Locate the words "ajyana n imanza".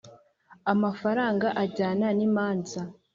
1.63-2.81